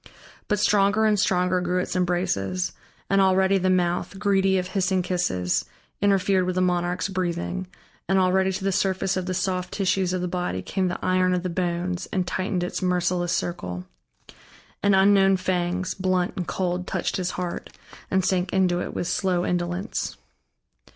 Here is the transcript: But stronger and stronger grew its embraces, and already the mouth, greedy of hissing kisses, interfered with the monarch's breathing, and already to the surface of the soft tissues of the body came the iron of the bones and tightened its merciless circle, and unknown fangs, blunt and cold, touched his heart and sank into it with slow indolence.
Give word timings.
But 0.47 0.57
stronger 0.57 1.05
and 1.05 1.19
stronger 1.19 1.61
grew 1.61 1.79
its 1.79 1.95
embraces, 1.95 2.71
and 3.07 3.21
already 3.21 3.59
the 3.59 3.69
mouth, 3.69 4.17
greedy 4.17 4.57
of 4.57 4.69
hissing 4.69 5.03
kisses, 5.03 5.63
interfered 6.01 6.45
with 6.47 6.55
the 6.55 6.61
monarch's 6.61 7.07
breathing, 7.07 7.67
and 8.09 8.17
already 8.17 8.51
to 8.53 8.63
the 8.63 8.71
surface 8.71 9.15
of 9.15 9.27
the 9.27 9.35
soft 9.35 9.71
tissues 9.71 10.11
of 10.11 10.21
the 10.21 10.27
body 10.27 10.63
came 10.63 10.87
the 10.87 10.97
iron 11.05 11.35
of 11.35 11.43
the 11.43 11.49
bones 11.51 12.07
and 12.11 12.25
tightened 12.25 12.63
its 12.63 12.81
merciless 12.81 13.31
circle, 13.31 13.85
and 14.81 14.95
unknown 14.95 15.37
fangs, 15.37 15.93
blunt 15.93 16.33
and 16.35 16.47
cold, 16.47 16.87
touched 16.87 17.17
his 17.17 17.29
heart 17.37 17.69
and 18.09 18.25
sank 18.25 18.51
into 18.51 18.81
it 18.81 18.95
with 18.95 19.07
slow 19.07 19.45
indolence. 19.45 20.17